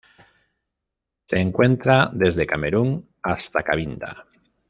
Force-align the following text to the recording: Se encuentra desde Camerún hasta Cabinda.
Se 1.27 1.37
encuentra 1.37 2.09
desde 2.11 2.47
Camerún 2.47 3.07
hasta 3.21 3.61
Cabinda. 3.61 4.25